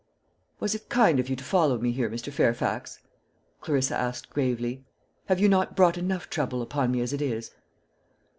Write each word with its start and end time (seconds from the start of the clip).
"Was 0.59 0.73
it 0.73 0.89
kind 0.89 1.19
of 1.19 1.29
you 1.29 1.35
to 1.35 1.43
follow 1.43 1.77
me 1.77 1.91
here, 1.91 2.09
Mr. 2.09 2.33
Fairfax?" 2.33 3.01
Clarissa 3.59 3.95
asked 3.95 4.31
gravely. 4.31 4.83
"Have 5.27 5.39
you 5.39 5.47
not 5.47 5.75
brought 5.75 5.95
enough 5.95 6.27
trouble 6.27 6.63
upon 6.63 6.89
me 6.89 7.01
as 7.01 7.13
it 7.13 7.21
is?" 7.21 7.51